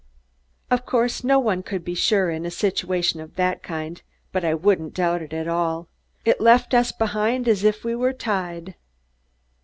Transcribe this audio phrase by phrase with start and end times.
[0.71, 4.55] "Of course, no one could be sure in a situation of that kind, but I
[4.55, 5.89] wouldn't doubt it at all.
[6.25, 8.73] It left us behind as if we were tied."